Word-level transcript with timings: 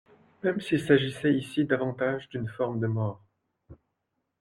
Même 0.41 0.59
s’il 0.59 0.79
s’agissait 0.81 1.31
ici 1.35 1.63
davantage 1.65 2.27
d’une 2.29 2.47
forme 2.49 2.79
de 2.79 2.87
mort. 2.87 3.21